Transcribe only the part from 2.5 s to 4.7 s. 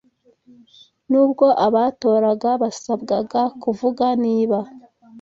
basabwaga kuvuga niba